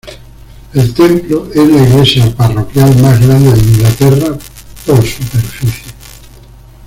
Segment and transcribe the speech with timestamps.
[0.73, 4.35] El templo es la iglesia parroquial más grande de Inglaterra
[4.87, 5.93] por superficie.